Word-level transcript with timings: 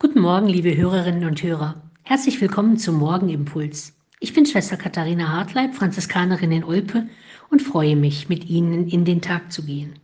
Guten 0.00 0.20
Morgen, 0.20 0.46
liebe 0.46 0.76
Hörerinnen 0.76 1.24
und 1.24 1.42
Hörer. 1.42 1.74
Herzlich 2.04 2.40
willkommen 2.40 2.78
zum 2.78 2.98
Morgenimpuls. 2.98 3.96
Ich 4.20 4.32
bin 4.32 4.46
Schwester 4.46 4.76
Katharina 4.76 5.26
Hartleib, 5.26 5.74
Franziskanerin 5.74 6.52
in 6.52 6.62
Olpe 6.62 7.08
und 7.50 7.62
freue 7.62 7.96
mich, 7.96 8.28
mit 8.28 8.48
Ihnen 8.48 8.86
in 8.86 9.04
den 9.04 9.20
Tag 9.20 9.50
zu 9.50 9.64
gehen. 9.64 9.94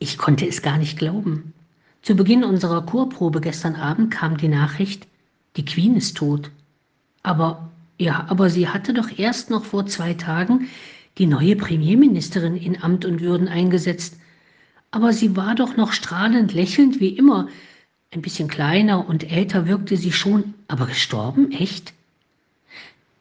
Ich 0.00 0.18
konnte 0.18 0.48
es 0.48 0.62
gar 0.62 0.78
nicht 0.78 0.98
glauben. 0.98 1.52
Zu 2.02 2.16
Beginn 2.16 2.42
unserer 2.42 2.84
Chorprobe 2.84 3.40
gestern 3.40 3.76
Abend 3.76 4.10
kam 4.10 4.36
die 4.36 4.48
Nachricht, 4.48 5.06
die 5.56 5.64
Queen 5.64 5.94
ist 5.94 6.16
tot. 6.16 6.50
Aber 7.22 7.70
ja, 7.98 8.26
aber 8.28 8.50
sie 8.50 8.66
hatte 8.66 8.92
doch 8.92 9.16
erst 9.16 9.50
noch 9.50 9.64
vor 9.64 9.86
zwei 9.86 10.14
Tagen 10.14 10.66
die 11.18 11.26
neue 11.26 11.54
Premierministerin 11.54 12.56
in 12.56 12.82
Amt 12.82 13.04
und 13.04 13.20
Würden 13.20 13.46
eingesetzt. 13.46 14.16
Aber 14.90 15.12
sie 15.12 15.36
war 15.36 15.54
doch 15.54 15.76
noch 15.76 15.92
strahlend 15.92 16.52
lächelnd 16.52 16.98
wie 16.98 17.10
immer, 17.10 17.46
ein 18.12 18.22
bisschen 18.22 18.48
kleiner 18.48 19.08
und 19.08 19.30
älter 19.30 19.68
wirkte 19.68 19.96
sie 19.96 20.10
schon, 20.10 20.54
aber 20.66 20.86
gestorben? 20.86 21.52
Echt? 21.52 21.92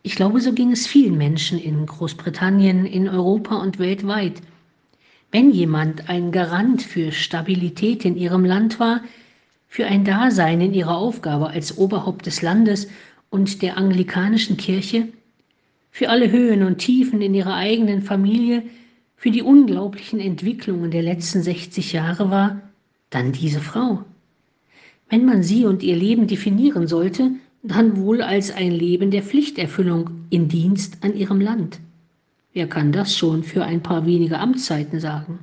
Ich 0.01 0.15
glaube, 0.15 0.41
so 0.41 0.51
ging 0.51 0.71
es 0.71 0.87
vielen 0.87 1.15
Menschen 1.15 1.59
in 1.59 1.85
Großbritannien, 1.85 2.87
in 2.87 3.07
Europa 3.07 3.57
und 3.57 3.77
weltweit. 3.77 4.41
Wenn 5.31 5.51
jemand 5.51 6.09
ein 6.09 6.31
Garant 6.31 6.81
für 6.81 7.11
Stabilität 7.11 8.03
in 8.03 8.17
ihrem 8.17 8.45
Land 8.45 8.79
war, 8.79 9.01
für 9.67 9.85
ein 9.85 10.05
Dasein 10.05 10.59
in 10.59 10.73
ihrer 10.73 10.97
Aufgabe 10.97 11.49
als 11.49 11.77
Oberhaupt 11.77 12.25
des 12.25 12.41
Landes 12.41 12.87
und 13.29 13.61
der 13.61 13.77
anglikanischen 13.77 14.57
Kirche, 14.57 15.09
für 15.91 16.09
alle 16.09 16.31
Höhen 16.31 16.63
und 16.63 16.79
Tiefen 16.79 17.21
in 17.21 17.35
ihrer 17.35 17.53
eigenen 17.53 18.01
Familie, 18.01 18.63
für 19.17 19.29
die 19.29 19.43
unglaublichen 19.43 20.19
Entwicklungen 20.19 20.89
der 20.89 21.03
letzten 21.03 21.43
60 21.43 21.93
Jahre 21.93 22.31
war, 22.31 22.59
dann 23.11 23.33
diese 23.33 23.59
Frau. 23.59 24.03
Wenn 25.09 25.25
man 25.25 25.41
sie 25.43 25.65
und 25.65 25.81
ihr 25.81 25.95
Leben 25.95 26.27
definieren 26.27 26.87
sollte, 26.87 27.31
dann 27.63 27.97
wohl 27.97 28.21
als 28.21 28.51
ein 28.51 28.71
Leben 28.71 29.11
der 29.11 29.23
Pflichterfüllung 29.23 30.09
in 30.29 30.47
Dienst 30.47 31.03
an 31.03 31.15
ihrem 31.15 31.41
Land. 31.41 31.79
Wer 32.53 32.67
kann 32.67 32.91
das 32.91 33.15
schon 33.15 33.43
für 33.43 33.63
ein 33.63 33.81
paar 33.81 34.05
wenige 34.05 34.39
Amtszeiten 34.39 34.99
sagen? 34.99 35.39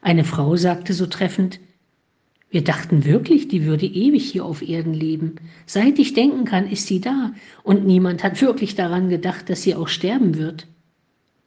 Eine 0.00 0.24
Frau 0.24 0.56
sagte 0.56 0.92
so 0.94 1.06
treffend, 1.06 1.60
wir 2.50 2.64
dachten 2.64 3.04
wirklich, 3.04 3.48
die 3.48 3.66
würde 3.66 3.84
ewig 3.84 4.30
hier 4.30 4.44
auf 4.44 4.66
Erden 4.66 4.94
leben. 4.94 5.34
Seit 5.66 5.98
ich 5.98 6.14
denken 6.14 6.44
kann, 6.44 6.70
ist 6.70 6.86
sie 6.86 7.00
da, 7.00 7.32
und 7.62 7.86
niemand 7.86 8.24
hat 8.24 8.40
wirklich 8.40 8.74
daran 8.74 9.10
gedacht, 9.10 9.50
dass 9.50 9.62
sie 9.62 9.74
auch 9.74 9.88
sterben 9.88 10.38
wird. 10.38 10.66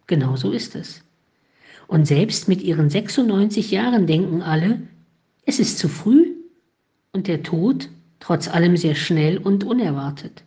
Genau 0.05 0.35
so 0.35 0.51
ist 0.51 0.75
es. 0.75 1.03
Und 1.87 2.05
selbst 2.05 2.47
mit 2.47 2.61
ihren 2.61 2.89
96 2.89 3.71
Jahren 3.71 4.05
denken 4.05 4.43
alle, 4.43 4.81
es 5.45 5.59
ist 5.59 5.79
zu 5.79 5.89
früh, 5.89 6.27
und 7.13 7.27
der 7.27 7.43
Tod 7.43 7.89
trotz 8.19 8.47
allem 8.47 8.77
sehr 8.77 8.95
schnell 8.95 9.37
und 9.37 9.63
unerwartet. 9.63 10.43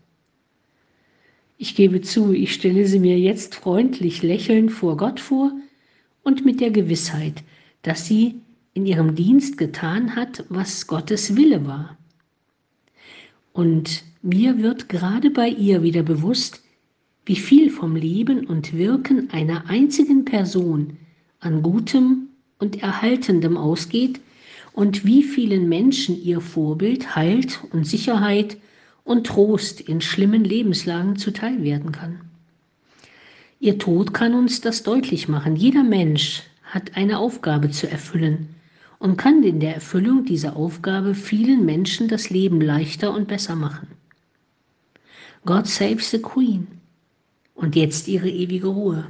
Ich 1.59 1.75
gebe 1.75 2.01
zu, 2.01 2.33
ich 2.33 2.55
stelle 2.55 2.87
sie 2.87 2.99
mir 2.99 3.19
jetzt 3.19 3.55
freundlich 3.55 4.23
lächelnd 4.23 4.73
vor 4.73 4.97
Gott 4.97 5.21
vor 5.21 5.53
und 6.23 6.45
mit 6.45 6.61
der 6.61 6.71
Gewissheit, 6.71 7.43
dass 7.83 8.07
sie 8.07 8.41
in 8.73 8.87
ihrem 8.87 9.15
Dienst 9.15 9.57
getan 9.57 10.17
hat, 10.17 10.45
was 10.49 10.87
Gottes 10.87 11.37
Wille 11.37 11.67
war. 11.67 11.97
Und 13.53 14.03
mir 14.23 14.59
wird 14.59 14.89
gerade 14.89 15.31
bei 15.31 15.49
ihr 15.49 15.83
wieder 15.83 16.03
bewusst, 16.03 16.63
wie 17.25 17.37
viel 17.37 17.71
vom 17.71 17.95
Leben 17.95 18.47
und 18.47 18.77
Wirken 18.77 19.31
einer 19.31 19.69
einzigen 19.69 20.25
Person 20.25 20.97
an 21.41 21.63
Gutem 21.63 22.29
und 22.59 22.83
Erhaltendem 22.83 23.57
ausgeht, 23.57 24.21
und 24.75 25.07
wie 25.07 25.23
vielen 25.23 25.69
Menschen 25.69 26.21
ihr 26.23 26.41
Vorbild 26.41 27.17
Halt 27.17 27.61
und 27.73 27.87
Sicherheit 27.87 28.59
und 29.05 29.27
Trost 29.27 29.81
in 29.81 30.01
schlimmen 30.01 30.45
Lebenslagen 30.45 31.17
zuteil 31.17 31.63
werden 31.63 31.93
kann. 31.93 32.21
Ihr 33.61 33.79
Tod 33.79 34.13
kann 34.13 34.35
uns 34.35 34.61
das 34.61 34.83
deutlich 34.83 35.29
machen. 35.29 35.57
Jeder 35.57 35.85
Mensch 35.85 36.43
hat 36.65 36.97
eine 36.97 37.19
Aufgabe 37.19 37.71
zu 37.71 37.89
erfüllen 37.89 38.49
und 38.99 39.17
kann 39.17 39.43
in 39.45 39.61
der 39.61 39.77
Erfüllung 39.77 40.25
dieser 40.25 40.57
Aufgabe 40.57 41.15
vielen 41.15 41.65
Menschen 41.65 42.09
das 42.09 42.31
Leben 42.31 42.61
leichter 42.61 43.15
und 43.15 43.29
besser 43.29 43.55
machen. 43.55 43.87
God 45.47 45.67
saves 45.67 46.11
the 46.11 46.21
Queen 46.21 46.67
und 47.55 47.77
jetzt 47.77 48.09
ihre 48.09 48.29
ewige 48.29 48.67
Ruhe. 48.67 49.07